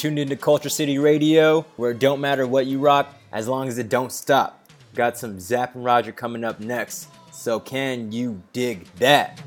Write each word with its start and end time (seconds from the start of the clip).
tuned 0.00 0.18
into 0.18 0.34
Culture 0.34 0.70
City 0.70 0.96
Radio, 0.96 1.60
where 1.76 1.90
it 1.90 1.98
don't 1.98 2.22
matter 2.22 2.46
what 2.46 2.64
you 2.64 2.78
rock 2.78 3.14
as 3.32 3.46
long 3.46 3.68
as 3.68 3.76
it 3.76 3.90
don't 3.90 4.10
stop. 4.10 4.66
Got 4.94 5.18
some 5.18 5.38
Zapp 5.38 5.74
and 5.74 5.84
Roger 5.84 6.10
coming 6.10 6.42
up 6.42 6.58
next, 6.58 7.08
so 7.32 7.60
can 7.60 8.10
you 8.10 8.42
dig 8.54 8.86
that? 8.94 9.42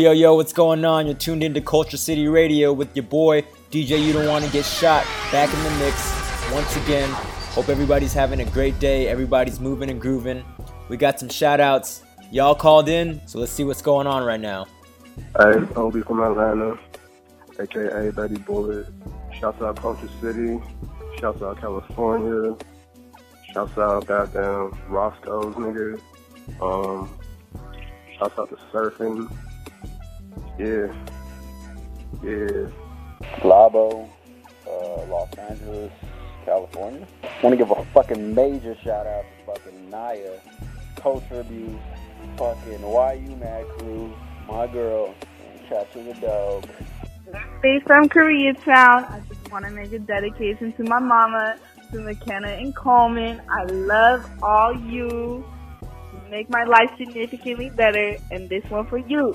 Yo, 0.00 0.12
yo, 0.12 0.34
what's 0.34 0.54
going 0.54 0.82
on? 0.82 1.04
You're 1.04 1.14
tuned 1.14 1.42
into 1.42 1.60
Culture 1.60 1.98
City 1.98 2.26
Radio 2.26 2.72
with 2.72 2.96
your 2.96 3.02
boy, 3.02 3.42
DJ 3.70 4.02
You 4.02 4.14
Don't 4.14 4.26
Want 4.28 4.42
to 4.46 4.50
Get 4.50 4.64
Shot, 4.64 5.04
back 5.30 5.52
in 5.52 5.62
the 5.62 5.70
mix 5.72 6.50
once 6.50 6.74
again. 6.78 7.06
Hope 7.50 7.68
everybody's 7.68 8.14
having 8.14 8.40
a 8.40 8.46
great 8.46 8.78
day. 8.78 9.08
Everybody's 9.08 9.60
moving 9.60 9.90
and 9.90 10.00
grooving. 10.00 10.42
We 10.88 10.96
got 10.96 11.20
some 11.20 11.28
shout 11.28 11.60
outs. 11.60 12.02
Y'all 12.30 12.54
called 12.54 12.88
in, 12.88 13.20
so 13.26 13.38
let's 13.38 13.52
see 13.52 13.62
what's 13.62 13.82
going 13.82 14.06
on 14.06 14.24
right 14.24 14.40
now. 14.40 14.64
Hey, 15.36 15.58
Obi 15.76 16.00
from 16.00 16.20
Atlanta, 16.22 16.78
aka 17.60 18.10
Betty 18.10 18.38
Bullet. 18.38 18.86
Shouts 19.38 19.60
out 19.60 19.76
Culture 19.76 20.08
City. 20.22 20.58
Shouts 21.18 21.42
out 21.42 21.60
California. 21.60 22.56
Shouts 23.52 23.76
out 23.76 24.06
goddamn 24.06 24.72
Roscoe's 24.88 25.54
nigga. 25.56 26.00
Um, 26.62 27.10
shouts 28.16 28.38
out 28.38 28.48
to 28.48 28.56
surfing. 28.72 29.30
Yeah. 30.60 30.92
Yeah. 32.22 32.68
Labo, 33.40 34.06
uh, 34.68 35.06
Los 35.06 35.32
Angeles, 35.38 35.90
California. 36.44 37.06
Want 37.42 37.54
to 37.54 37.56
give 37.56 37.70
a 37.70 37.82
fucking 37.94 38.34
major 38.34 38.76
shout 38.84 39.06
out 39.06 39.24
to 39.24 39.54
fucking 39.54 39.88
Naya, 39.88 40.38
Culture 40.96 41.40
Abuse, 41.40 41.80
fucking 42.36 42.82
YU 42.82 43.36
Mad 43.36 43.66
Crew, 43.78 44.14
my 44.46 44.66
girl, 44.66 45.14
and 45.50 45.66
Chat 45.70 45.90
to 45.94 46.02
the 46.02 46.12
Dog. 46.20 46.68
Based 47.62 47.86
from 47.86 48.10
Koreatown, 48.10 49.10
I 49.10 49.22
just 49.30 49.50
want 49.50 49.64
to 49.64 49.70
make 49.70 49.92
a 49.92 49.98
dedication 49.98 50.74
to 50.74 50.84
my 50.84 50.98
mama, 50.98 51.56
to 51.90 52.00
McKenna 52.02 52.48
and 52.48 52.76
Coleman. 52.76 53.40
I 53.48 53.64
love 53.64 54.28
all 54.42 54.74
you. 54.74 55.42
You 55.80 56.30
Make 56.30 56.50
my 56.50 56.64
life 56.64 56.90
significantly 56.98 57.70
better, 57.70 58.18
and 58.30 58.50
this 58.50 58.64
one 58.68 58.86
for 58.88 58.98
you. 58.98 59.34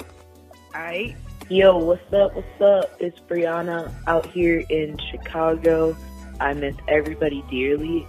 Yo, 1.47 1.77
what's 1.77 2.11
up? 2.11 2.35
What's 2.35 2.61
up? 2.61 2.97
It's 2.99 3.17
Brianna 3.21 3.93
out 4.07 4.25
here 4.25 4.61
in 4.69 4.97
Chicago. 5.09 5.95
I 6.41 6.51
miss 6.51 6.75
everybody 6.89 7.45
dearly. 7.49 8.05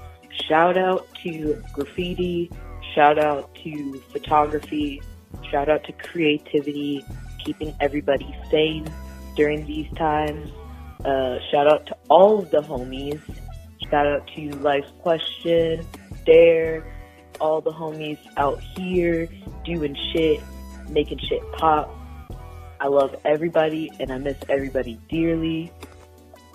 Shout 0.48 0.76
out 0.76 1.06
to 1.22 1.62
graffiti. 1.72 2.50
Shout 2.92 3.20
out 3.20 3.54
to 3.62 4.02
photography. 4.10 5.00
Shout 5.48 5.68
out 5.68 5.84
to 5.84 5.92
creativity, 5.92 7.04
keeping 7.44 7.72
everybody 7.78 8.36
sane 8.50 8.92
during 9.36 9.64
these 9.64 9.86
times. 9.94 10.50
Uh, 11.04 11.38
shout 11.52 11.72
out 11.72 11.86
to 11.86 11.96
all 12.08 12.40
of 12.40 12.50
the 12.50 12.62
homies. 12.62 13.20
Shout 13.88 14.08
out 14.08 14.28
to 14.34 14.50
Life 14.56 14.90
Question, 15.02 15.86
Dare, 16.24 16.84
all 17.40 17.60
the 17.60 17.70
homies 17.70 18.18
out 18.36 18.60
here 18.60 19.28
doing 19.64 19.96
shit, 20.12 20.40
making 20.88 21.20
shit 21.20 21.42
pop. 21.52 21.95
I 22.86 22.88
love 22.88 23.16
everybody 23.24 23.90
and 23.98 24.12
I 24.12 24.18
miss 24.18 24.36
everybody 24.48 24.96
dearly. 25.08 25.72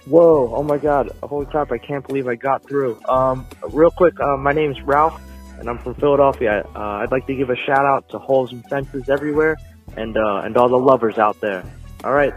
Whoa! 0.05 0.50
Oh 0.55 0.63
my 0.63 0.77
God! 0.77 1.11
Holy 1.21 1.45
crap! 1.45 1.73
I 1.73 1.77
can't 1.77 2.07
believe 2.07 2.25
I 2.25 2.35
got 2.35 2.65
through. 2.65 3.03
Um, 3.03 3.45
real 3.69 3.91
quick, 3.91 4.17
uh, 4.17 4.38
my 4.38 4.53
name 4.53 4.71
is 4.71 4.81
Ralph, 4.83 5.21
and 5.59 5.69
I'm 5.69 5.77
from 5.79 5.95
Philadelphia. 5.95 6.65
Uh, 6.73 6.79
I'd 6.79 7.11
like 7.11 7.27
to 7.27 7.35
give 7.35 7.50
a 7.50 7.57
shout 7.57 7.83
out 7.85 8.07
to 8.11 8.17
holes 8.17 8.53
and 8.53 8.63
fences 8.69 9.09
everywhere, 9.09 9.57
and 9.97 10.15
uh, 10.15 10.43
and 10.45 10.55
all 10.55 10.69
the 10.69 10.79
lovers 10.79 11.17
out 11.17 11.41
there. 11.41 11.65
All 12.05 12.13
right, 12.13 12.33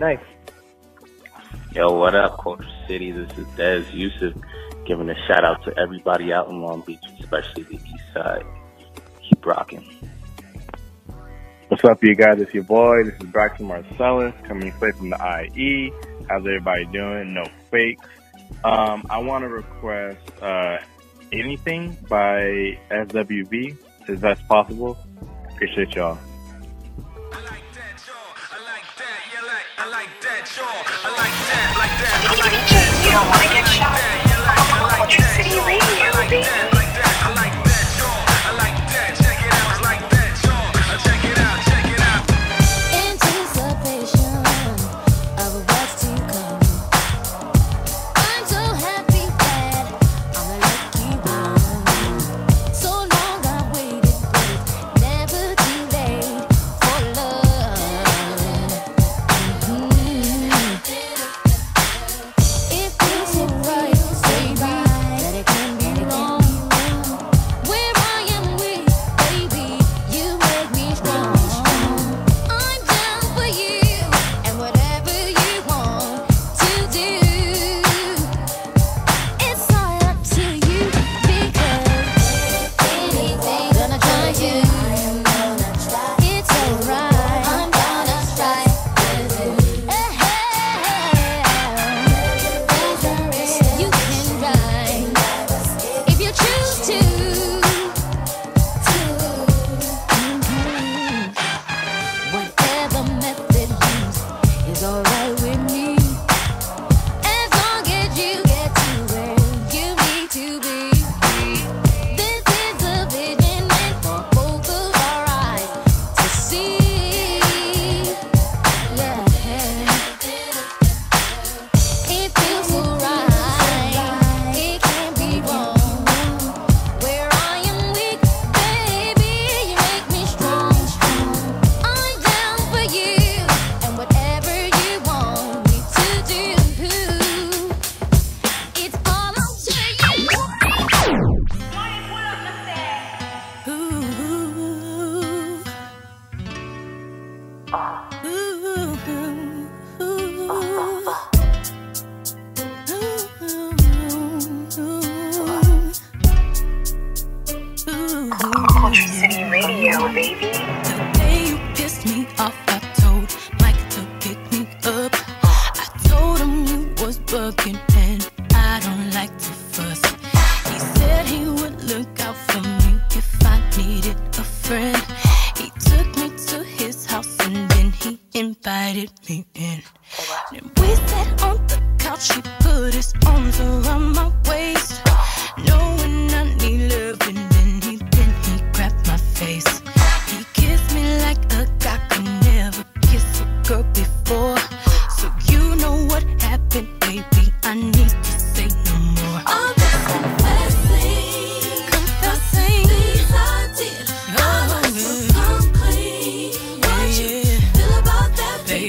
thanks. 0.00 0.24
Yo, 1.76 1.92
what 1.92 2.16
up, 2.16 2.40
Culture 2.40 2.66
City? 2.88 3.12
This 3.12 3.30
is 3.38 3.46
Des 3.56 3.84
Yusuf 3.92 4.34
giving 4.84 5.08
a 5.10 5.26
shout 5.28 5.44
out 5.44 5.62
to 5.62 5.78
everybody 5.78 6.32
out 6.32 6.48
in 6.48 6.60
Long 6.60 6.80
Beach, 6.80 7.04
especially 7.20 7.62
the 7.62 7.76
east 7.76 8.12
side. 8.12 8.44
Keep 9.22 9.46
rocking. 9.46 9.88
What's 11.68 11.84
up, 11.84 12.02
you 12.02 12.14
guys? 12.14 12.40
It's 12.40 12.54
your 12.54 12.62
boy. 12.64 13.04
This 13.04 13.12
is 13.20 13.26
Braxton 13.26 13.66
Marcellus 13.66 14.32
coming 14.44 14.72
straight 14.76 14.94
from 14.94 15.10
the 15.10 15.48
IE. 15.54 15.92
How's 16.26 16.40
everybody 16.40 16.86
doing? 16.86 17.34
No 17.34 17.44
fakes. 17.70 18.06
Um, 18.64 19.04
I 19.10 19.18
want 19.18 19.42
to 19.42 19.48
request 19.48 20.18
uh, 20.40 20.78
anything 21.30 21.94
by 22.08 22.78
SWV, 22.90 23.76
if 24.08 24.18
that's 24.18 24.40
possible. 24.42 24.96
Appreciate 25.50 25.94
y'all. 25.94 26.18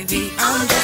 baby. 0.07 0.31
I'm 0.37 0.78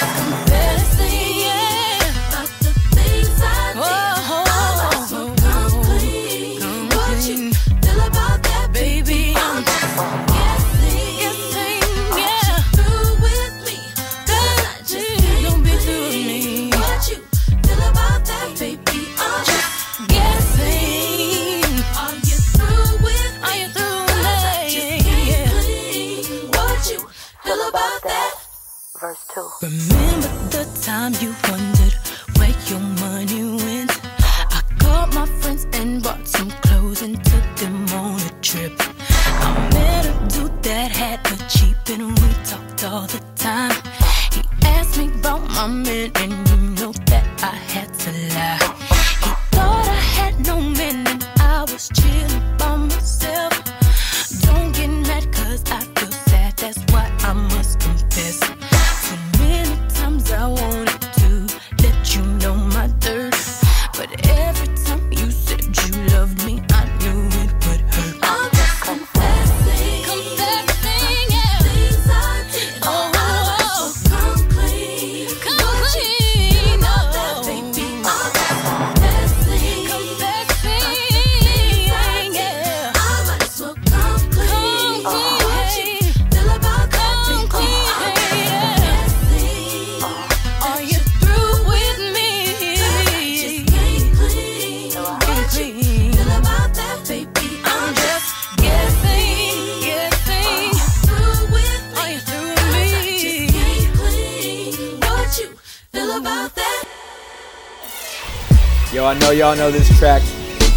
I 109.06 109.14
know 109.20 109.30
y'all 109.30 109.56
know 109.56 109.70
this 109.70 109.96
track. 110.00 110.24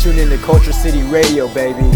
Tune 0.00 0.18
in 0.18 0.28
to 0.28 0.36
Culture 0.38 0.72
City 0.72 1.02
Radio, 1.02 1.48
baby. 1.54 1.88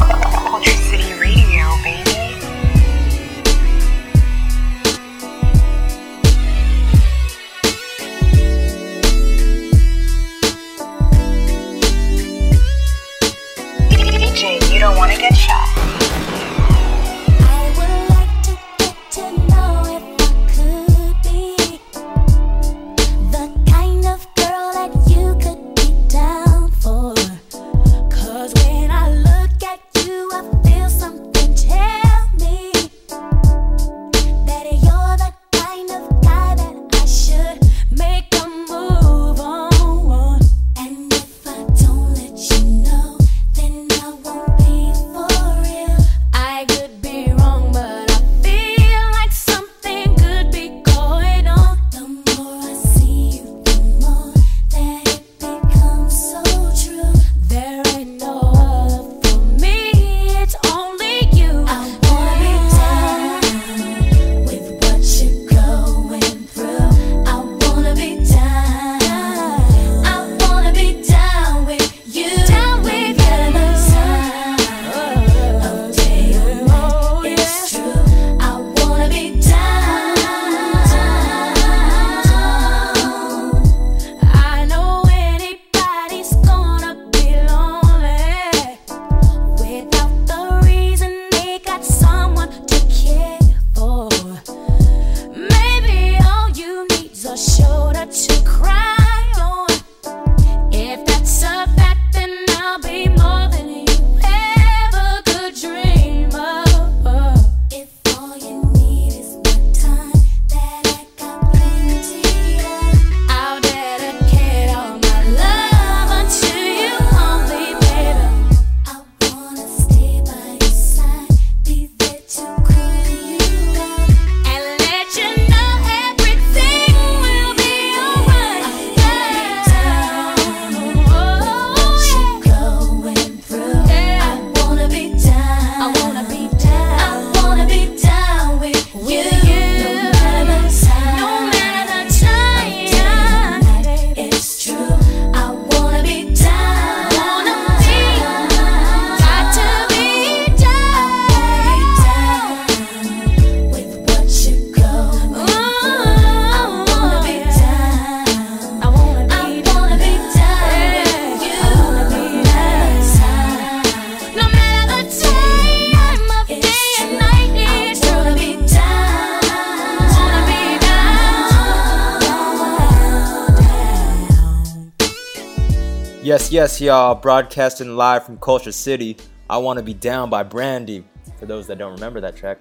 Yes, 176.22 176.52
yes, 176.52 176.80
y'all. 176.80 177.16
Broadcasting 177.16 177.96
live 177.96 178.24
from 178.24 178.38
Culture 178.38 178.70
City. 178.70 179.16
I 179.50 179.58
Want 179.58 179.80
to 179.80 179.82
Be 179.82 179.92
Down 179.92 180.30
by 180.30 180.44
Brandy. 180.44 181.04
For 181.40 181.46
those 181.46 181.66
that 181.66 181.78
don't 181.78 181.94
remember 181.94 182.20
that 182.20 182.36
track. 182.36 182.58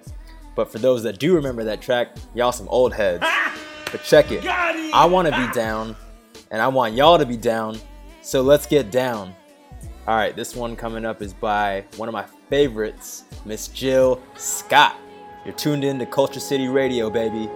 But 0.56 0.72
for 0.72 0.80
those 0.80 1.04
that 1.04 1.20
do 1.20 1.36
remember 1.36 1.62
that 1.62 1.80
track, 1.80 2.16
y'all 2.34 2.50
some 2.50 2.68
old 2.70 2.92
heads. 2.92 3.24
But 3.92 4.02
check 4.02 4.32
it. 4.32 4.44
I 4.44 5.04
Want 5.04 5.28
to 5.28 5.46
Be 5.46 5.52
Down, 5.52 5.94
and 6.50 6.60
I 6.60 6.66
want 6.66 6.94
y'all 6.94 7.18
to 7.18 7.24
be 7.24 7.36
down. 7.36 7.78
So 8.20 8.42
let's 8.42 8.66
get 8.66 8.90
down. 8.90 9.32
All 10.08 10.16
right, 10.16 10.34
this 10.34 10.56
one 10.56 10.74
coming 10.74 11.04
up 11.04 11.22
is 11.22 11.32
by 11.32 11.84
one 11.96 12.08
of 12.08 12.12
my 12.12 12.24
favorites, 12.50 13.22
Miss 13.44 13.68
Jill 13.68 14.20
Scott. 14.36 14.96
You're 15.44 15.54
tuned 15.54 15.84
in 15.84 16.00
to 16.00 16.06
Culture 16.06 16.40
City 16.40 16.66
Radio, 16.66 17.10
baby. 17.10 17.48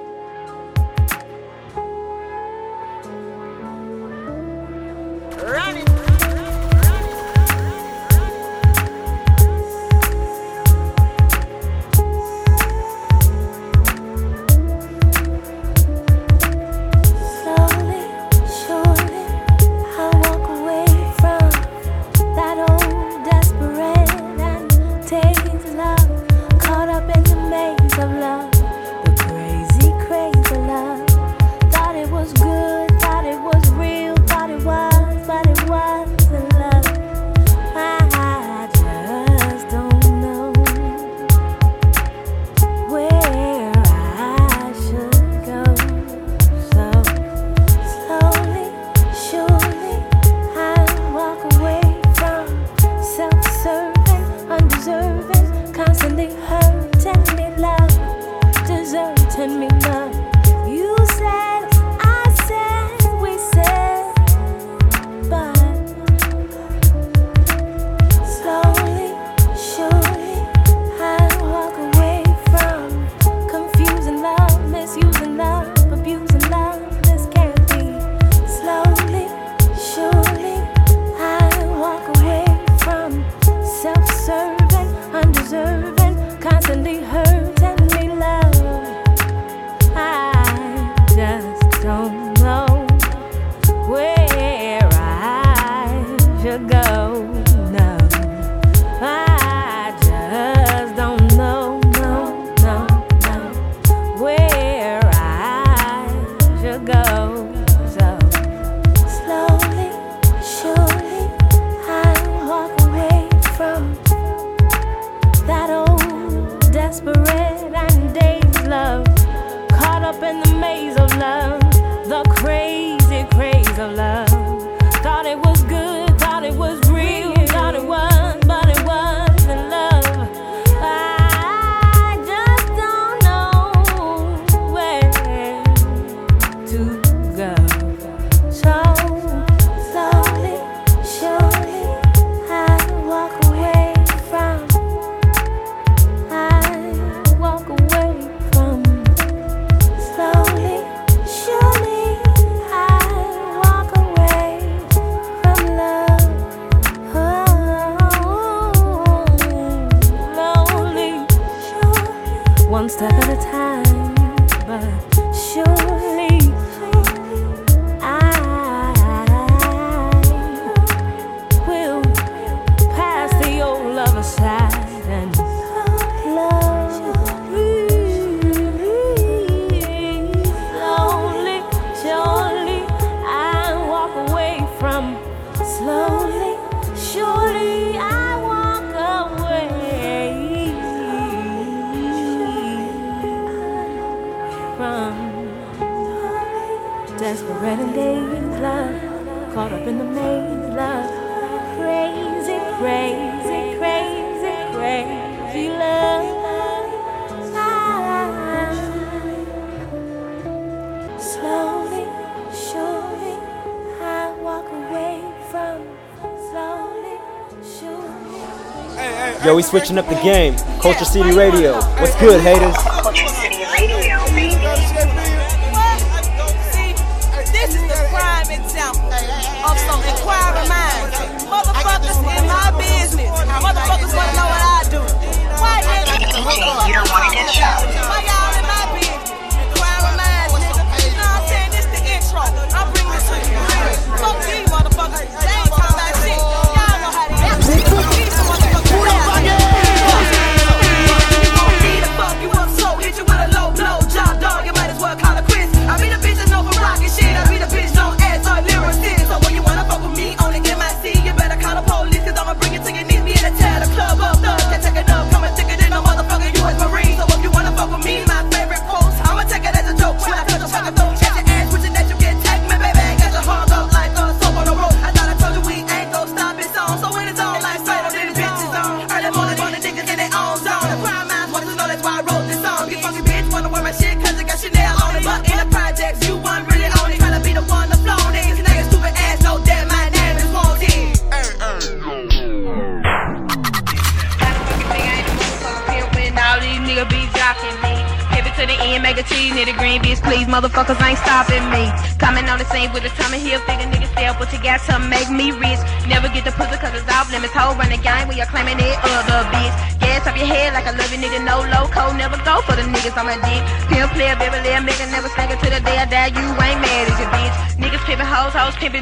we 219.56 219.62
switching 219.62 219.96
up 219.96 220.06
the 220.06 220.14
game. 220.16 220.54
Culture 220.80 221.06
City 221.06 221.34
Radio. 221.34 221.72
What's 221.98 222.14
good, 222.20 222.42
haters? 222.42 222.95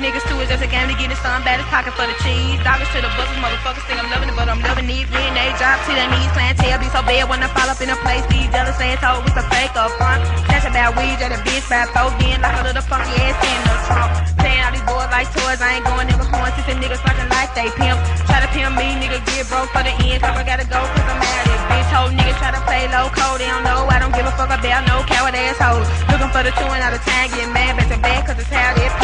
Niggas 0.00 0.24
too. 0.26 0.38
It's 0.42 0.50
just 0.50 0.64
a 0.64 0.70
game 0.70 0.88
to 0.90 0.96
get 0.96 1.11
in 1.11 1.18
some 1.22 1.42
bad 1.44 1.61
as 1.61 1.68
pocket 1.70 1.94
for 1.94 2.07
the 2.07 2.16
cheese. 2.24 2.59
Dollars 2.64 2.88
to 2.94 2.98
the 3.02 3.11
buses, 3.14 3.38
motherfuckers 3.38 3.85
think 3.87 3.98
I'm 4.02 4.11
loving 4.11 4.30
it, 4.30 4.37
but 4.37 4.48
I'm 4.48 4.62
loving 4.62 4.87
these. 4.87 5.07
Getting 5.11 5.35
they 5.35 5.52
drop 5.61 5.78
to 5.87 5.92
their 5.94 6.09
knees. 6.11 6.30
Clientele 6.35 6.80
be 6.80 6.88
so 6.90 7.00
bad 7.04 7.28
when 7.30 7.42
I 7.44 7.48
fall 7.52 7.68
up 7.68 7.78
in 7.78 7.90
a 7.90 7.98
place. 8.02 8.24
These 8.33 8.50
jealous 8.50 8.78
assholes 8.80 9.22
with 9.22 9.37
a 9.38 9.44
fake 9.52 9.74
up 9.76 9.92
front. 10.00 10.24
Catch 10.50 10.66
about 10.66 10.96
weed 10.98 11.18
at 11.22 11.30
a 11.30 11.40
bitch 11.46 11.66
by 11.70 11.87
throw 11.92 12.11
in 12.26 12.40
like 12.42 12.57
a 12.59 12.62
little 12.64 12.85
funky 12.87 13.14
ass 13.22 13.37
in 13.38 13.61
the 13.66 13.74
trunk. 13.87 14.11
Playing 14.40 14.62
all 14.64 14.72
these 14.74 14.87
boys 14.88 15.11
like 15.12 15.28
toys, 15.30 15.61
I 15.62 15.78
ain't 15.78 15.85
going 15.87 16.07
nigga 16.09 16.26
horn 16.26 16.50
since 16.59 16.66
the 16.66 16.74
niggas 16.80 17.02
fucking 17.04 17.28
like 17.30 17.52
they 17.54 17.68
pimp. 17.78 17.98
Try 18.26 18.42
to 18.42 18.50
pimp 18.50 18.74
me, 18.74 18.98
nigga 18.98 19.20
get 19.22 19.46
broke 19.46 19.70
for 19.70 19.85
the 19.85 19.94
end. 20.02 20.18
Cause 20.24 20.35
I 20.35 20.42
gotta 20.42 20.66
go 20.66 20.80
cause 20.80 21.07
I'm 21.07 21.18
mad 21.20 21.44
at 21.46 21.61
bitch. 21.70 21.88
Whole 21.94 22.11
niggas 22.11 22.38
try 22.42 22.50
to 22.50 22.62
play 22.66 22.90
low 22.90 23.12
code, 23.12 23.38
they 23.38 23.48
don't 23.48 23.62
know. 23.62 23.87
I 23.87 24.00
don't 24.00 24.14
give 24.14 24.26
a 24.26 24.35
fuck 24.35 24.50
about 24.50 24.83
no 24.90 25.04
coward 25.07 25.37
assholes. 25.37 25.87
Looking 26.11 26.30
for 26.35 26.42
the 26.42 26.52
two 26.57 26.66
and 26.66 26.83
out 26.83 26.96
of 26.96 27.02
time, 27.07 27.30
getting 27.30 27.52
mad 27.52 27.76
back 27.78 27.88
to 27.92 27.98
back 28.00 28.26
cause 28.26 28.38
it's 28.40 28.50
how 28.50 28.74
that 28.74 29.03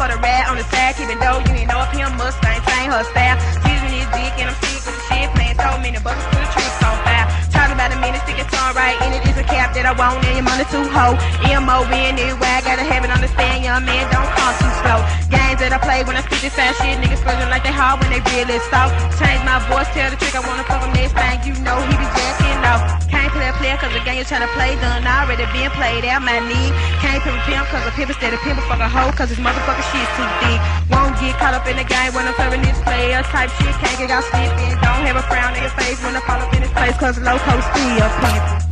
for 0.00 0.08
the 0.08 0.16
rat 0.24 0.48
on 0.48 0.56
the 0.56 0.64
side, 0.72 0.96
it 0.96 1.20
low. 1.20 1.44
You 1.44 1.60
ain't 1.60 1.68
know 1.68 1.76
a 1.76 1.86
pimp 1.92 2.16
Mustang, 2.16 2.56
change 2.64 2.88
her 2.88 3.04
style. 3.12 3.36
Tease 3.60 3.82
me 3.84 4.00
this 4.00 4.08
dick 4.16 4.32
and 4.40 4.48
I'm 4.48 4.56
sick 4.64 4.80
the 4.80 4.92
shit. 5.12 5.28
Playing 5.36 5.60
so 5.60 5.76
many 5.76 6.00
buckets 6.00 6.24
to 6.24 6.36
the 6.40 6.48
tricks 6.56 6.80
on 6.80 6.96
fire. 7.04 7.28
Talk 7.52 7.68
about 7.68 7.92
a 7.92 8.00
minute, 8.00 8.24
stick 8.24 8.40
your 8.40 8.48
tongue 8.48 8.72
right 8.72 8.96
in. 9.04 9.20
It's 9.28 9.36
a 9.36 9.44
cap 9.44 9.76
that 9.76 9.84
I 9.84 9.92
want 9.92 10.24
and 10.24 10.40
your 10.40 10.48
money 10.48 10.64
too 10.72 10.88
hoe. 10.88 11.20
M-O-N 11.44 12.16
gotta 12.64 12.84
have 12.86 13.04
it 13.04 13.10
understand, 13.10 13.64
young 13.64 13.84
man, 13.84 14.04
don't 14.08 14.30
come 14.40 14.54
too 14.56 14.72
slow. 14.80 15.04
Games 15.28 15.58
that 15.60 15.74
I 15.74 15.78
play 15.84 16.00
when 16.04 16.16
I 16.16 16.22
speak 16.22 16.40
this 16.48 16.54
fast 16.54 16.80
shit, 16.80 16.96
niggas 16.96 17.20
splurging 17.20 17.50
like 17.50 17.64
they 17.64 17.74
hard 17.74 18.00
when 18.00 18.08
they 18.08 18.22
really 18.32 18.56
soft. 18.72 18.94
Change 19.20 19.42
my 19.44 19.60
voice, 19.68 19.90
tell 19.92 20.08
the 20.08 20.16
trick 20.16 20.32
I 20.32 20.40
wanna 20.40 20.64
fuck 20.64 20.80
him 20.80 20.92
next 20.96 21.12
thing, 21.12 21.36
you 21.44 21.54
know 21.60 21.76
he 21.76 21.92
be 21.92 22.06
jacking 22.16 22.64
off. 22.64 22.99
Player 23.30 23.76
cause 23.76 23.92
the 23.92 24.00
game 24.00 24.18
you 24.18 24.24
tryna 24.24 24.50
play 24.58 24.74
done 24.82 25.06
already 25.06 25.46
been 25.54 25.70
played 25.78 26.04
out 26.04 26.22
my 26.22 26.40
knee. 26.40 26.74
Can't 26.98 27.22
pimp 27.22 27.38
a 27.38 27.42
pimp 27.46 27.66
cause 27.68 27.86
a 27.86 27.90
pimp 27.92 28.10
instead 28.10 28.34
of 28.34 28.40
pimp 28.40 28.58
a 28.58 28.62
fuck 28.62 28.80
a 28.80 28.88
hoe 28.88 29.12
cause 29.12 29.28
this 29.28 29.38
motherfucker 29.38 29.84
shit's 29.92 30.10
too 30.18 30.26
thick. 30.42 30.58
Won't 30.90 31.14
get 31.20 31.38
caught 31.38 31.54
up 31.54 31.66
in 31.66 31.76
the 31.76 31.84
game 31.84 32.12
when 32.12 32.26
I'm 32.26 32.34
serving 32.34 32.62
this 32.62 32.78
player 32.82 33.22
type 33.22 33.50
shit. 33.62 33.74
Can't 33.78 33.98
get 33.98 34.10
out 34.10 34.24
slipped 34.24 34.58
in. 34.60 34.74
Don't 34.82 35.06
have 35.06 35.16
a 35.16 35.22
frown 35.22 35.54
in 35.54 35.62
your 35.62 35.74
face 35.78 36.02
when 36.02 36.16
I 36.16 36.20
fall 36.26 36.40
up 36.40 36.52
in 36.54 36.62
this 36.62 36.72
place 36.72 36.96
cause 36.98 37.18
loco 37.18 37.60
still 37.70 38.08
pimping. 38.18 38.69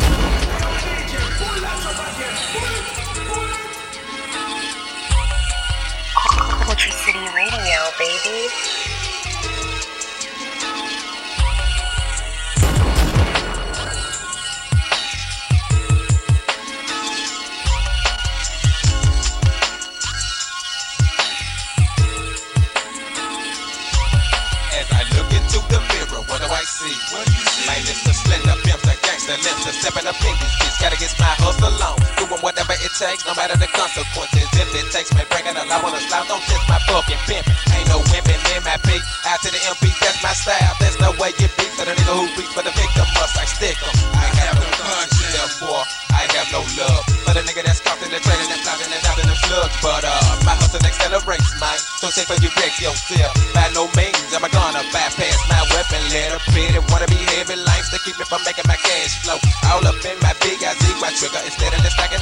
Lips 29.37 29.69
are 29.69 29.77
stepping 29.77 30.09
up 30.09 30.17
this 30.17 30.53
bitch. 30.59 30.77
Gotta 30.81 30.97
get 30.97 31.13
my 31.21 31.29
hustle 31.45 31.69
on, 31.69 32.01
doing 32.17 32.41
whatever 32.41 32.73
it 32.73 32.93
takes, 32.97 33.29
no 33.29 33.37
matter 33.37 33.61
the 33.61 33.69
consequences. 33.69 34.49
If 34.57 34.73
it 34.73 34.89
takes 34.91 35.13
me 35.13 35.23
breaking 35.29 35.61
a 35.61 35.65
law 35.69 35.85
on 35.85 35.93
the 35.93 36.01
slide, 36.01 36.25
don't 36.27 36.41
kiss 36.49 36.63
my 36.67 36.81
fucking 36.89 37.21
pimp. 37.29 37.45
Ain't 37.77 37.89
no 37.93 38.01
wimping 38.09 38.41
in 38.57 38.65
my 38.65 38.81
beat. 38.89 39.05
Out 39.29 39.41
to 39.45 39.53
the 39.53 39.61
MP, 39.77 39.93
that's 40.01 40.19
my 40.25 40.33
style. 40.33 40.73
There's 40.81 40.99
no 40.99 41.13
way 41.21 41.37
you 41.37 41.49
beat. 41.61 41.73
So 41.77 41.85
the 41.85 41.93
nigga 41.93 42.15
who 42.17 42.27
reach 42.41 42.53
for 42.57 42.65
the 42.65 42.73
victim 42.73 43.07
must 43.21 43.37
I 43.37 43.45
stick 43.45 43.59
stick 43.59 43.77
'em. 43.83 43.95
I 44.15 44.27
have 44.41 44.55
no 44.55 44.67
conscience, 44.79 45.18
therefore 45.33 45.83
I 46.15 46.27
have 46.35 46.49
no 46.51 46.65
love 46.81 47.05
for 47.29 47.33
the 47.37 47.45
nigga 47.45 47.63
that's 47.63 47.81
caught 47.85 48.01
in 48.01 48.11
the 48.11 48.19
training 48.19 48.49
and 48.49 48.61
flopping 48.65 48.91
and 48.91 49.03
out 49.05 49.19
in 49.21 49.29
the 49.29 49.37
slugs. 49.37 49.77
But 49.85 50.03
uh, 50.03 50.43
my 50.49 50.57
hustle 50.57 50.81
accelerates, 50.81 51.53
man. 51.61 51.79
So 52.01 52.09
say 52.09 52.25
for 52.25 52.35
you 52.41 52.51
wreck 52.57 52.75
yourself. 52.81 53.37
By 53.53 53.69
no 53.77 53.87
means 53.95 54.33
am 54.33 54.43
I 54.43 54.51
gonna 54.51 54.83
bypass 54.91 55.39
my 55.47 55.63
weapon. 55.77 56.01
Let 56.11 56.35
a 56.35 56.41
pity 56.51 56.81
wanna 56.91 57.07
be 57.07 57.21
heavy 57.37 57.61
lines 57.61 57.89
to 57.93 57.99
keep 58.03 58.17
me 58.19 58.25
from 58.25 58.43
making 58.49 58.67
my 58.67 58.81
cash 58.81 59.21
flow. 59.23 59.39
All 59.69 59.85
up 59.85 60.01
in 60.03 60.17
my 60.25 60.33
big 60.41 60.59
I 60.65 60.73
see 60.81 60.95
my 60.99 61.13
trigger 61.15 61.43
instead 61.45 61.71
of 61.77 61.81
just 61.85 61.95
stacking 61.95 62.18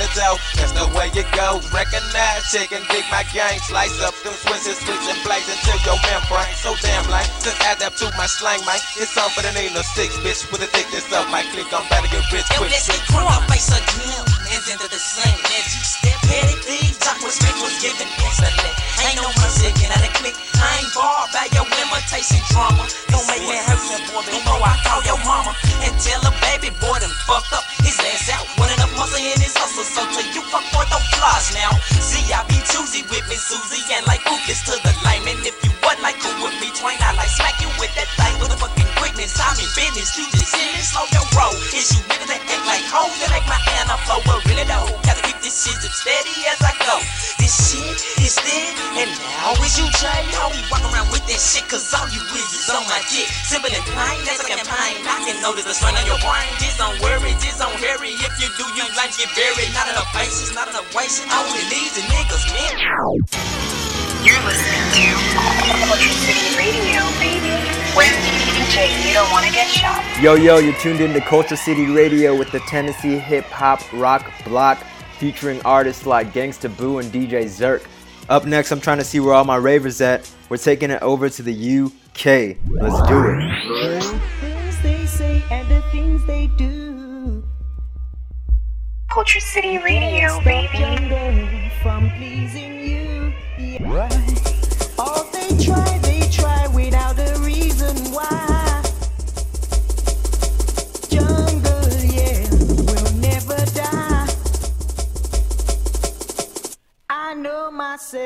That's 0.59 0.75
the 0.75 0.87
way 0.97 1.09
it 1.15 1.29
goes. 1.31 1.63
Recognize, 1.71 2.43
check 2.51 2.73
and 2.73 2.83
dig 2.89 3.05
my 3.11 3.23
game. 3.31 3.61
Slice 3.63 3.95
up 4.03 4.15
them 4.27 4.35
switches, 4.35 4.83
and 4.83 5.19
blaze 5.23 5.47
into 5.47 5.75
your 5.87 5.99
membrane. 6.03 6.55
So 6.59 6.75
damn. 6.83 7.07
Just 7.43 7.61
add 7.63 7.79
that 7.79 7.97
to 8.03 8.11
my 8.19 8.27
slang, 8.27 8.59
man. 8.67 8.81
It's 8.99 9.15
on 9.17 9.31
for 9.31 9.43
the 9.43 9.55
of 9.55 9.87
six, 9.95 10.17
bitch. 10.19 10.51
With 10.51 10.61
the 10.61 10.67
thickness 10.67 11.07
of 11.13 11.31
my 11.31 11.43
click, 11.55 11.71
I'm 11.71 11.87
better 11.89 12.09
get 12.09 12.27
rich 12.33 12.49
quick. 12.59 12.71
let's 12.71 12.89
get 12.89 13.01
crunk 13.07 13.31
up 13.31 13.47
face 13.51 13.71
again. 13.71 14.36
Into 14.47 14.87
the 14.87 14.99
sling. 14.99 15.39
As 15.59 15.75
you 15.75 15.83
step, 15.83 16.15
petty 16.23 16.55
thieves, 16.63 16.99
talk 17.03 17.19
respect 17.19 17.59
was 17.59 17.75
given 17.83 18.07
excellent. 18.23 18.75
Ain't 19.03 19.19
no 19.19 19.27
get 19.75 19.91
out 19.91 20.07
of 20.07 20.15
click. 20.23 20.39
I 20.55 20.83
ain't 20.83 20.91
barred 20.95 21.31
by 21.35 21.51
your 21.51 21.67
imitation 21.67 22.39
drama. 22.55 22.87
Don't 23.11 23.27
make 23.27 23.43
me 23.43 23.59
hurt 23.59 23.83
you, 23.91 23.99
boy, 24.07 24.23
before 24.23 24.63
I 24.63 24.79
call 24.87 25.03
your 25.03 25.19
mama. 25.27 25.51
And 25.83 25.91
tell 25.99 26.23
a 26.23 26.31
baby 26.47 26.71
boy 26.79 26.95
done 27.03 27.11
fucked 27.27 27.59
up 27.59 27.67
his 27.83 27.99
ass 27.99 28.31
out. 28.39 28.47
One 28.55 28.71
enough 28.71 28.95
muscle 28.95 29.19
in 29.19 29.35
his 29.35 29.51
hustle, 29.59 29.83
so 29.83 30.07
till 30.15 30.27
you 30.31 30.43
fuck 30.47 30.63
boy, 30.71 30.87
don't 30.95 31.03
flaws 31.19 31.51
now. 31.51 31.75
See, 31.99 32.23
I 32.31 32.47
be 32.47 32.63
choosy 32.71 33.03
with 33.11 33.27
me, 33.27 33.35
Susie, 33.35 33.83
and 33.99 34.07
like 34.07 34.23
ookies 34.31 34.63
to 34.71 34.79
the 34.79 34.95
lame. 35.03 35.27
If 35.43 35.59
you 35.67 35.75
wasn't 35.83 36.07
like 36.07 36.23
cool 36.23 36.39
with 36.39 36.55
me, 36.63 36.71
twain, 36.71 37.03
I 37.03 37.19
like 37.19 37.35
smack 37.35 37.59
you 37.59 37.71
with 37.83 37.91
that 37.99 38.07
thing 38.15 38.35
a 38.39 38.47
fucking 38.47 38.55
quickness. 38.55 38.76
I'm 39.47 39.55
in 39.63 39.71
business, 39.79 40.11
you 40.19 40.27
just 40.35 40.51
sit 40.51 40.75
and 40.75 40.83
slow 40.83 41.07
your 41.15 41.23
roll. 41.39 41.55
Is 41.71 41.95
you 41.95 42.03
niggas 42.11 42.27
that 42.35 42.43
act 42.43 42.67
like 42.67 42.83
hoes 42.91 43.15
that 43.23 43.31
make 43.31 43.47
my 43.47 43.55
hand 43.71 43.95
up 43.95 44.03
flow? 44.03 44.19
But 44.27 44.43
really 44.43 44.67
though, 44.67 44.91
gotta 45.07 45.23
keep 45.23 45.39
this 45.39 45.55
shit 45.55 45.79
up 45.87 45.95
steady 45.95 46.35
as 46.51 46.59
I 46.67 46.75
go. 46.83 46.99
This 47.39 47.55
shit 47.55 47.95
is 48.27 48.35
dead, 48.43 48.75
and 48.99 49.07
now 49.07 49.55
is 49.63 49.79
you, 49.79 49.87
Jay. 50.03 50.27
How 50.35 50.51
we 50.51 50.59
walk 50.67 50.83
around 50.91 51.15
with 51.15 51.23
that 51.31 51.39
shit, 51.39 51.63
cause 51.71 51.87
all 51.95 52.11
you 52.11 52.19
is 52.35 52.51
is 52.59 52.67
on 52.75 52.83
my 52.91 52.99
dick. 53.07 53.31
Simple 53.47 53.71
and 53.71 53.87
plain, 53.95 54.19
that's 54.27 54.43
a 54.43 54.51
campaign. 54.51 54.99
I 55.07 55.23
can 55.23 55.39
notice 55.39 55.63
the 55.63 55.79
strain 55.79 55.95
on 55.95 56.03
your 56.11 56.19
brain. 56.27 56.51
Just 56.59 56.83
don't 56.83 56.99
worry, 56.99 57.31
just 57.39 57.63
don't 57.63 57.79
hurry. 57.79 58.19
If 58.19 58.35
you 58.43 58.51
do, 58.59 58.67
you 58.75 58.83
like 58.99 59.15
get 59.15 59.31
buried. 59.39 59.71
Not 59.79 59.87
enough 59.87 60.11
faces, 60.11 60.59
not 60.59 60.67
enough 60.67 60.91
wasting. 60.91 61.31
Only 61.31 61.63
leads 61.71 61.95
and 61.95 62.07
niggas, 62.11 62.45
man. 62.51 62.75
You're 64.27 64.43
listening 64.43 64.87
to 64.91 65.07
Culture 65.87 66.15
City 66.27 66.51
Radio, 66.59 67.07
baby. 67.23 67.76
With 67.97 68.09
DJ, 68.09 69.09
you 69.09 69.15
don't 69.15 69.31
want 69.31 69.47
to 69.47 69.53
get 69.53 69.67
shot. 69.69 70.05
Yo, 70.21 70.35
yo, 70.35 70.59
you're 70.59 70.75
tuned 70.75 71.01
in 71.01 71.15
to 71.15 71.21
Culture 71.23 71.57
City 71.57 71.87
Radio 71.87 72.37
with 72.37 72.53
the 72.53 72.61
Tennessee 72.61 73.17
hip 73.17 73.47
hop 73.47 73.81
rock 73.91 74.31
block 74.45 74.85
featuring 75.19 75.63
artists 75.65 76.05
like 76.05 76.35
Gangsta 76.35 76.77
Boo 76.77 76.99
and 76.99 77.11
DJ 77.11 77.49
Zirk. 77.49 77.87
Up 78.29 78.45
next, 78.45 78.71
I'm 78.71 78.83
trying 78.83 78.99
to 78.99 79.05
see 79.05 79.19
where 79.19 79.33
all 79.33 79.45
my 79.45 79.57
ravers 79.57 80.03
at. 80.03 80.31
We're 80.51 80.59
taking 80.59 80.91
it 80.91 81.01
over 81.01 81.31
to 81.31 81.43
the 81.43 81.53
UK. 81.55 82.59
Let's 82.69 83.09
do 83.09 83.25
it. 83.31 84.21
things 84.41 84.83
they 84.83 85.07
say 85.07 85.43
and 85.51 85.67
the 85.71 85.81
things 85.91 86.27
they 86.27 86.49
do. 86.59 87.43
Culture 89.11 89.41
City 89.41 89.79
Radio, 89.79 90.39
baby. 90.45 90.87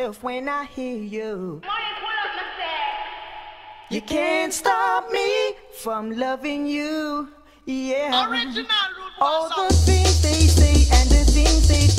Myself 0.01 0.23
when 0.23 0.49
I 0.49 0.65
hear 0.65 0.97
you. 0.97 1.61
You 3.91 4.01
can't 4.01 4.53
stop 4.53 5.11
me 5.11 5.55
from 5.83 6.13
loving 6.13 6.67
you. 6.67 7.29
Yeah. 7.67 8.31
Original 8.31 8.67
All 9.21 9.49
the 9.49 9.75
things 9.75 10.23
they 10.23 10.47
say 10.47 10.89
and 10.97 11.11
the 11.11 11.25
things 11.31 11.69
they 11.69 11.90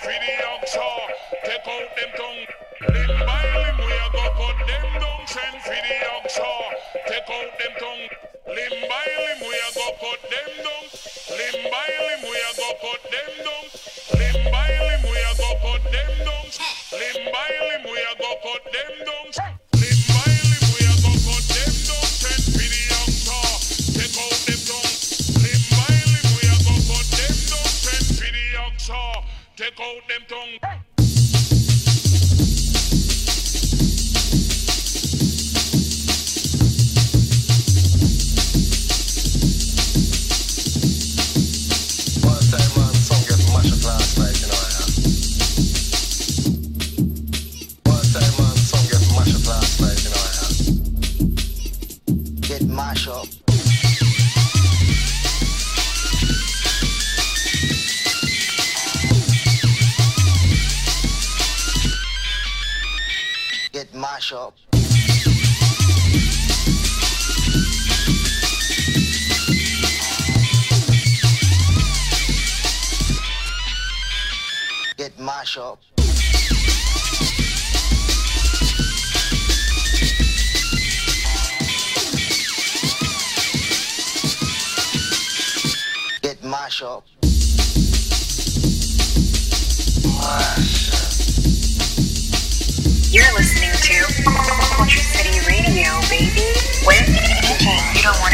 Greedy 0.00 0.37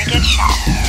Target 0.05 0.23
Shop. 0.23 0.84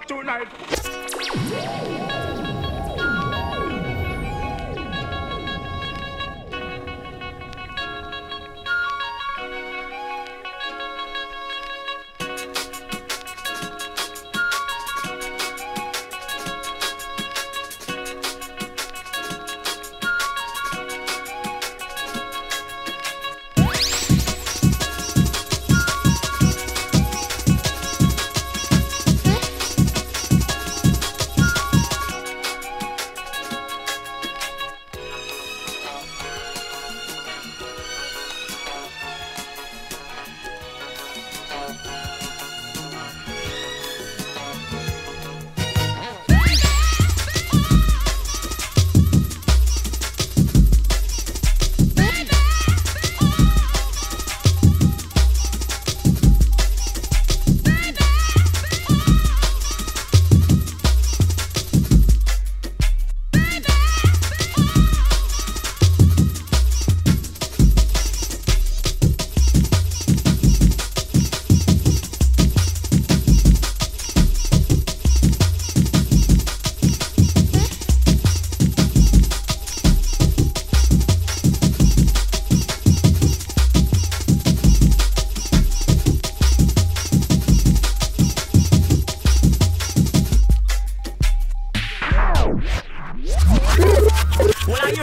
tonight. 0.00 0.48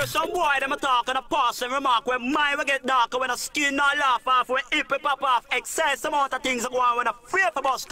Some 0.05 0.31
boy, 0.33 0.53
them 0.59 0.71
a 0.71 0.77
talk 0.77 1.07
and 1.09 1.17
a 1.17 1.21
passing 1.21 1.71
remark 1.71 2.07
when 2.07 2.31
my 2.31 2.55
will 2.55 2.63
get 2.63 2.85
darker 2.85 3.19
when 3.19 3.29
a 3.29 3.37
skin 3.37 3.75
not 3.75 3.97
laugh 3.97 4.27
off, 4.27 4.49
when 4.49 4.63
hip 4.71 4.89
hip 4.89 5.01
pop 5.01 5.21
off, 5.21 5.45
excess 5.51 6.03
amount 6.05 6.33
of 6.33 6.41
things 6.41 6.65
are 6.65 6.71
going 6.71 6.97
when 6.97 7.07
a 7.07 7.13
free 7.23 7.43
for 7.53 7.61
bus 7.61 7.85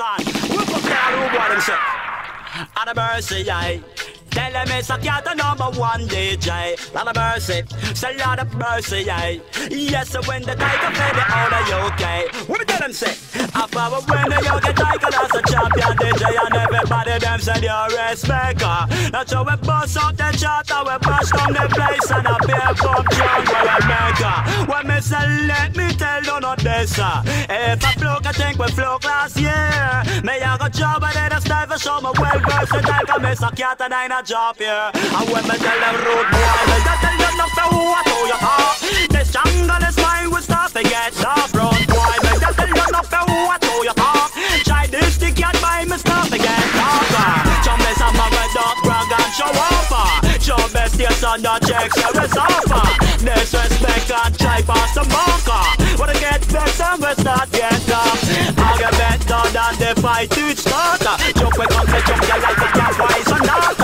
We'll 0.49 0.66
put 0.66 0.84
that 0.84 1.32
the 1.32 1.38
boy 1.38 1.49
themselves. 1.49 2.72
And 2.76 2.89
a 2.89 2.95
mercy, 2.95 3.51
aye. 3.51 4.07
Tell 4.38 4.54
him 4.54 4.72
it's 4.78 4.90
a 4.92 4.98
cat 5.00 5.26
number 5.36 5.80
one 5.80 6.08
DJ. 6.08 6.78
Lot 6.94 7.08
of 7.08 7.16
mercy, 7.16 7.64
it's 7.90 8.04
lot 8.04 8.38
of 8.38 8.54
mercy, 8.54 9.02
yeah. 9.02 9.34
Yes, 9.72 10.16
when 10.28 10.44
the 10.44 10.54
tiger 10.54 10.92
play 10.94 11.12
out 11.26 11.54
of 11.58 11.66
UK. 11.74 12.48
What 12.48 12.60
did 12.60 12.78
them 12.78 12.94
say? 12.94 13.16
Half 13.52 13.76
hour 13.76 14.00
when 14.02 14.30
the 14.30 14.38
UK 14.38 14.76
tiger 14.76 15.10
as 15.10 15.34
a 15.34 15.42
champion 15.42 15.94
DJ 15.98 16.24
and 16.46 16.56
everybody 16.56 17.18
them 17.18 17.40
said 17.40 17.64
you're 17.64 17.90
respecter. 17.98 18.78
That's 19.12 19.34
how 19.34 19.44
we 19.44 19.56
bust 19.66 19.98
out 19.98 20.16
the 20.16 20.30
chart 20.38 20.70
and 20.70 20.86
we 20.86 20.98
bash 21.02 21.32
down 21.32 21.54
the 21.54 21.66
place 21.74 22.12
and 22.12 22.28
a 22.28 22.38
beer 22.46 22.74
pump 22.78 23.10
John 23.18 23.42
where 23.50 23.66
we 23.74 23.88
make. 23.90 24.70
When 24.70 24.88
me 24.88 25.02
say 25.02 25.48
let 25.48 25.76
me 25.76 25.90
tell 25.98 26.24
you 26.24 26.40
not 26.40 26.60
this. 26.60 26.94
If 26.94 27.84
I 27.84 27.94
flow, 27.98 28.18
I 28.24 28.32
think 28.34 28.60
we 28.60 28.68
flow 28.68 29.00
last 29.04 29.38
year. 29.38 30.22
Me 30.22 30.34
I 30.34 30.58
got 30.60 30.74
job 30.74 31.04
and 31.04 31.16
then 31.16 31.34
I 31.34 31.40
style 31.40 31.68
for 31.68 31.80
show 31.80 32.00
me 32.02 32.12
well 32.20 32.40
versatile. 32.40 33.06
Cause 33.08 33.22
me 33.22 33.34
so 33.34 33.50
cat 33.50 33.82
and 33.82 33.94
I 33.96 34.08
not 34.08 34.27
job 34.28 34.58
here. 34.60 34.92
And 34.92 35.26
when 35.32 35.44
me 35.48 35.56
tell 35.56 35.80
them 35.80 35.96
rude 36.04 36.28
boy, 36.28 36.60
me 36.68 36.78
just 36.84 37.00
tell 37.00 37.16
you 37.16 37.32
not 37.40 37.52
for 37.56 37.68
who 37.72 37.80
I 37.80 38.02
told 38.04 38.20
oh, 38.20 38.28
you 38.28 38.40
talk. 38.44 38.76
This 39.08 39.32
jungle 39.32 39.84
is 39.88 39.98
mine, 40.04 40.28
we 40.36 40.40
start 40.44 40.76
to 40.76 40.84
get 40.84 41.16
off 41.24 41.56
road 41.56 41.80
boy. 41.88 42.16
Me 42.28 42.36
just 42.36 42.60
tell 42.60 42.68
you 42.68 42.88
not 42.92 43.08
for 43.08 43.24
who 43.24 43.38
I 43.48 43.56
told 43.64 43.80
oh, 43.80 43.88
you 43.88 43.96
talk. 43.96 44.30
Try 44.68 44.84
this 44.92 45.16
stick 45.16 45.40
yet 45.40 45.56
by 45.64 45.88
me 45.88 45.96
start 45.96 46.28
to 46.28 46.38
get 46.44 46.60
darker. 46.76 47.32
Jump 47.64 47.88
is 47.88 48.04
a 48.04 48.10
mugger 48.20 48.48
dog 48.52 48.78
brag 48.84 49.16
and 49.16 49.32
show 49.32 49.48
off. 49.48 49.96
Ah. 49.96 50.20
Jump 50.44 50.76
best 50.76 51.00
yes 51.00 51.24
on 51.24 51.40
the 51.40 51.56
checks 51.64 51.96
you 51.96 52.12
is 52.20 52.36
offer. 52.36 52.84
Disrespect 53.24 54.12
and 54.12 54.36
try 54.36 54.60
pass 54.68 54.92
the 54.92 55.08
marker. 55.08 55.64
Wanna 55.96 56.20
get 56.20 56.44
better, 56.52 56.92
we 57.00 57.12
start 57.16 57.48
get 57.56 57.80
up. 57.96 58.20
I'll 58.60 58.76
get 58.76 58.92
better 58.92 59.44
than 59.56 59.74
the 59.80 59.92
fight 60.04 60.30
to 60.36 60.52
start. 60.52 61.00
Jump 61.32 61.56
we 61.56 61.66
come 61.72 61.88
to 61.88 62.00
jump 62.04 62.22
you 62.28 62.38
like 62.44 62.60
a 62.60 62.70
cat. 62.76 63.27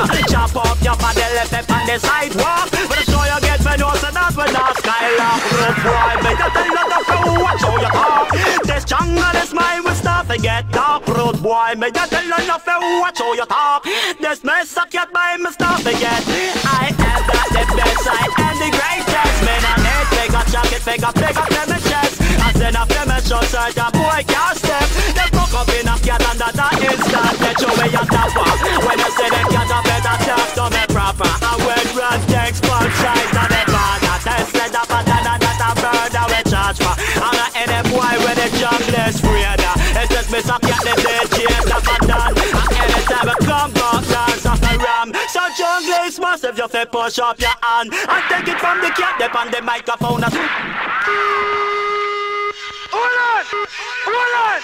Chop 0.04 0.56
up 0.56 0.82
your 0.84 0.98
body 0.98 1.24
left 1.38 1.54
up 1.54 1.70
on 1.72 1.86
the 1.88 1.98
sidewalk. 2.00 2.68
But 2.72 2.98
I'm 3.00 3.06
sure 3.08 3.24
you 3.24 3.40
get 3.40 3.60
me 3.64 3.74
know 3.80 3.94
so 3.96 4.10
that 4.12 4.32
we 4.36 4.46
not 4.52 4.76
skylark. 4.76 5.42
Road 5.56 5.78
boy, 5.80 6.36
just 6.36 6.54
tell 6.54 6.68
you 6.68 6.86
the 6.92 7.00
fool 7.08 7.36
what 7.40 7.56
show 7.62 7.76
you 7.80 7.92
talk. 7.94 8.28
This 8.68 8.84
jungle 8.84 9.36
is 9.40 9.54
mine, 9.54 9.84
we 9.86 9.94
start 9.96 10.28
to 10.28 10.38
get 10.38 10.70
dark. 10.72 11.08
Road 11.08 11.42
boy, 11.42 11.76
just 11.94 12.12
tell 12.12 12.24
you 12.24 12.36
the 12.36 12.60
fool 12.60 13.00
what 13.00 13.16
show 13.18 13.34
you 13.34 13.46
talk. 13.46 13.86
This 14.20 14.44
mess 14.44 14.76
I 14.76 14.88
can't 14.88 15.12
buy 15.14 15.38
me 15.40 15.52
start 15.52 15.82
to 15.88 15.94
get. 15.96 16.22
I 16.68 16.92
have 16.92 17.24
got 17.24 17.48
the 17.56 17.64
best 17.78 18.00
side 18.04 18.34
and 18.44 18.58
the 18.60 18.70
greatest. 18.76 19.38
Man, 19.48 19.64
I 19.64 19.74
need 19.88 20.08
big 20.20 20.36
up 20.36 20.48
jacket, 20.52 20.84
big 20.84 21.04
up, 21.04 21.16
big 21.16 21.38
up 21.38 21.48
to 21.48 21.64
my 21.70 21.80
chest. 21.80 22.20
I 22.44 22.52
send 22.54 22.76
up 22.76 22.90
to 22.90 23.02
my 23.08 23.20
show, 23.24 23.42
so 23.48 23.62
the 23.72 23.88
boy 23.96 24.20
can't 24.28 24.58
step. 24.60 24.88
They 25.16 25.33
me 40.34 40.42
suck 40.42 40.64
at 40.64 40.82
the 40.82 40.94
dead 41.04 41.30
chase 41.30 41.72
up 41.72 41.88
and 41.94 42.08
done. 42.10 42.34
And 42.34 42.74
anytime 42.82 43.30
I 43.30 43.36
come 43.46 43.72
back, 43.72 44.02
dance 44.10 44.46
off 44.48 44.60
the 44.60 44.78
ram. 44.82 45.14
So 45.30 45.42
jungle 45.56 46.06
is 46.08 46.20
massive, 46.20 46.58
you 46.58 46.68
fi 46.68 46.86
push 46.86 47.20
up 47.20 47.40
your 47.40 47.54
hand. 47.62 47.94
And 47.94 48.24
take 48.30 48.48
it 48.48 48.60
from 48.60 48.82
the 48.82 48.90
cat, 48.90 49.20
dip 49.20 49.36
on 49.36 49.52
the 49.52 49.62
microphone. 49.62 50.24
Hold 52.92 53.14
on! 53.30 53.46
Hold 54.06 54.34
on! 54.42 54.62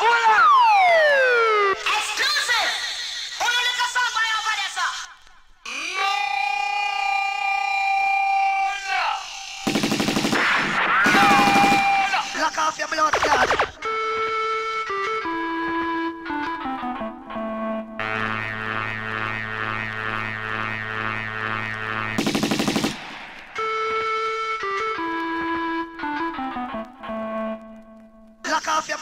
Hold 0.00 0.24
on! 0.40 1.53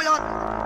Lock 0.01 0.07
off 0.07 0.62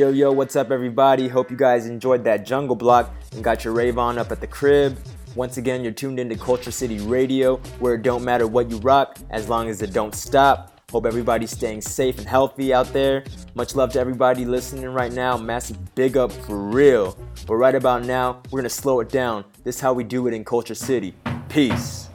Yo, 0.00 0.08
yo, 0.08 0.32
what's 0.32 0.56
up, 0.56 0.70
everybody? 0.70 1.28
Hope 1.28 1.50
you 1.50 1.58
guys 1.58 1.84
enjoyed 1.84 2.24
that 2.24 2.46
jungle 2.46 2.74
block 2.74 3.12
and 3.32 3.44
got 3.44 3.64
your 3.64 3.74
rave 3.74 3.98
on 3.98 4.16
up 4.16 4.32
at 4.32 4.40
the 4.40 4.46
crib. 4.46 4.98
Once 5.34 5.58
again, 5.58 5.82
you're 5.82 5.92
tuned 5.92 6.18
into 6.18 6.34
Culture 6.38 6.70
City 6.70 6.98
Radio, 7.00 7.58
where 7.80 7.96
it 7.96 8.02
don't 8.02 8.24
matter 8.24 8.46
what 8.46 8.70
you 8.70 8.78
rock 8.78 9.18
as 9.28 9.50
long 9.50 9.68
as 9.68 9.82
it 9.82 9.92
don't 9.92 10.14
stop. 10.14 10.80
Hope 10.90 11.04
everybody's 11.04 11.50
staying 11.50 11.82
safe 11.82 12.16
and 12.16 12.26
healthy 12.26 12.72
out 12.72 12.90
there. 12.94 13.24
Much 13.54 13.74
love 13.74 13.92
to 13.92 14.00
everybody 14.00 14.46
listening 14.46 14.86
right 14.86 15.12
now. 15.12 15.36
Massive 15.36 15.94
big 15.94 16.16
up 16.16 16.32
for 16.32 16.56
real. 16.56 17.18
But 17.46 17.56
right 17.56 17.74
about 17.74 18.06
now, 18.06 18.40
we're 18.50 18.60
gonna 18.60 18.70
slow 18.70 19.00
it 19.00 19.10
down. 19.10 19.44
This 19.64 19.74
is 19.74 19.80
how 19.82 19.92
we 19.92 20.02
do 20.02 20.26
it 20.28 20.32
in 20.32 20.46
Culture 20.46 20.74
City. 20.74 21.14
Peace. 21.50 22.08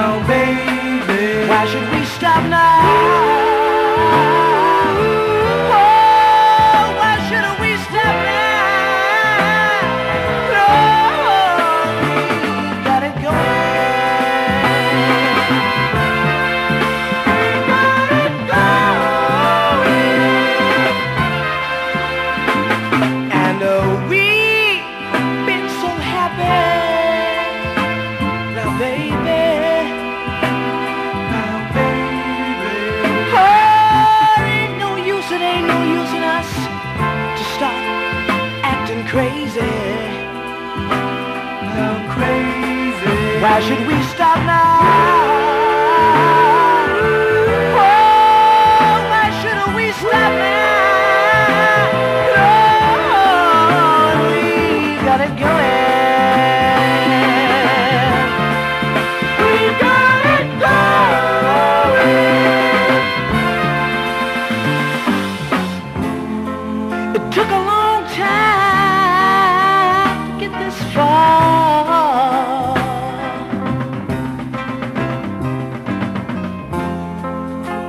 Now, 0.00 0.26
baby. 0.26 1.46
Why 1.46 1.66
should 1.66 1.86
we 1.92 2.06
stop 2.06 2.42
now? 2.48 3.49
It 67.12 67.32
took 67.32 67.48
a 67.48 67.62
long 67.72 68.04
time 68.04 68.38
to 70.30 70.40
get 70.40 70.52
this 70.60 70.78
far. 70.94 72.76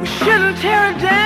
We 0.01 0.07
shouldn't 0.07 0.57
tear 0.57 0.91
it 0.91 0.97
down. 1.01 1.20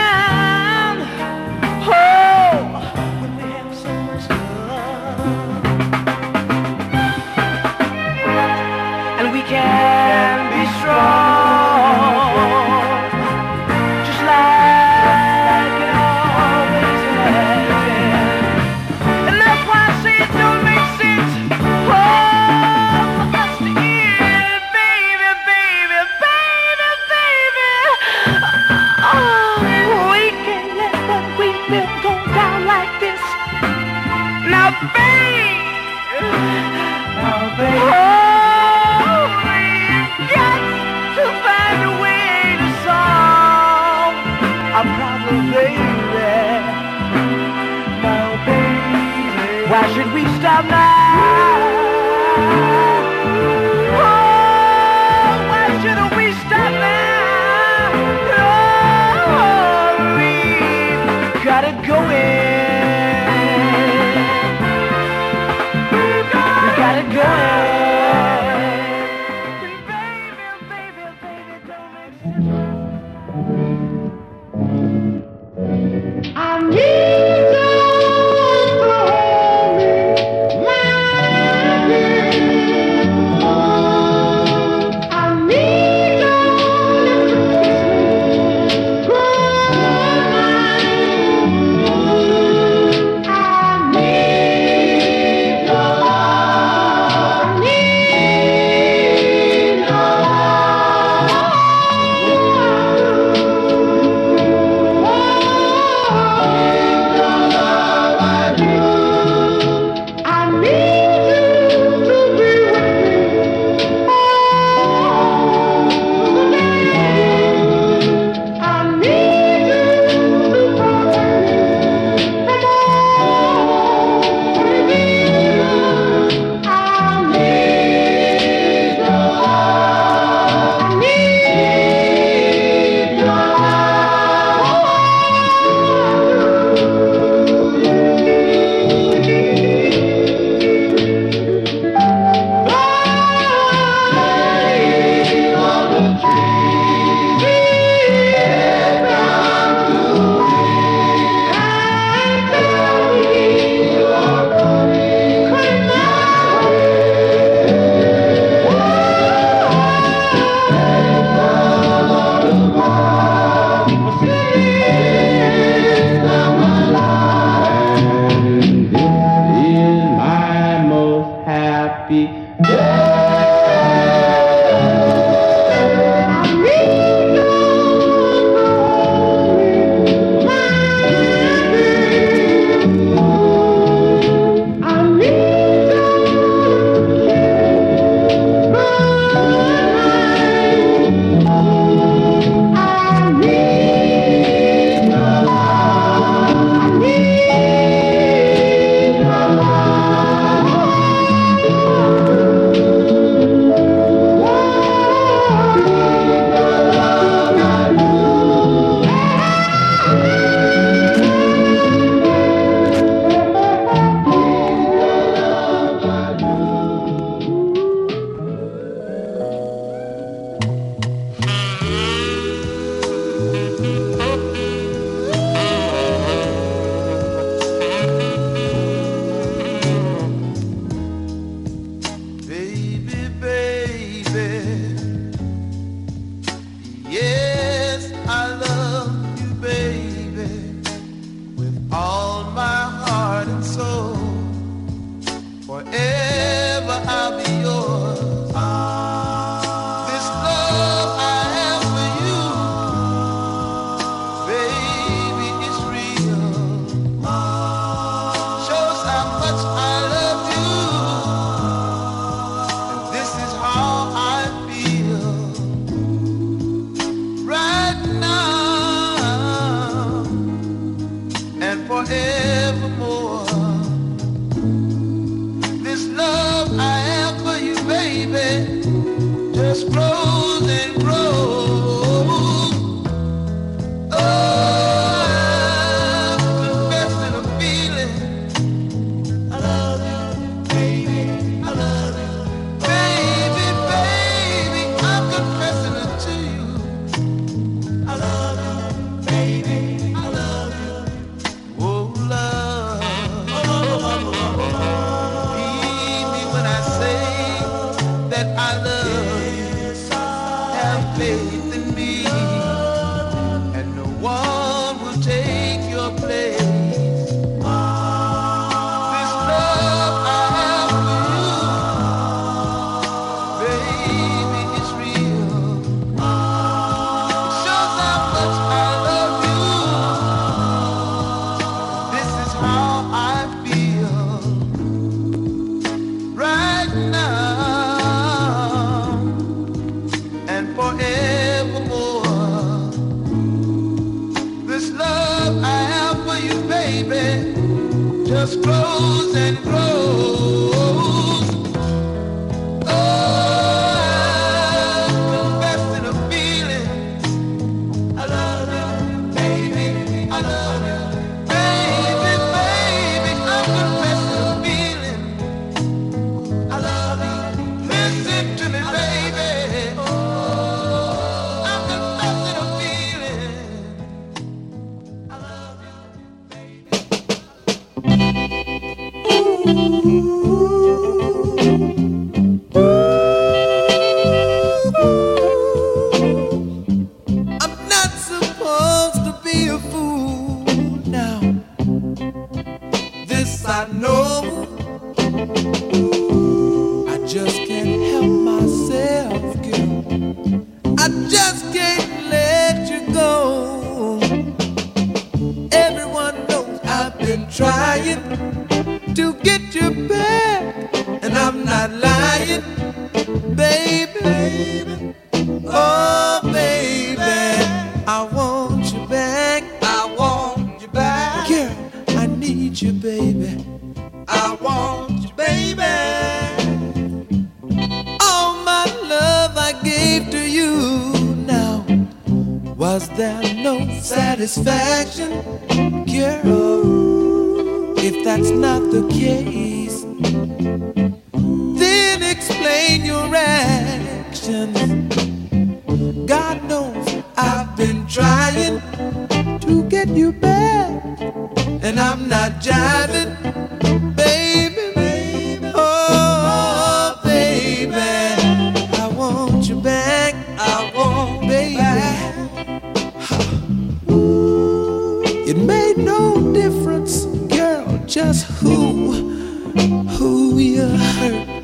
Who 470.55 470.61
you 470.61 470.87
hurt. 470.87 471.54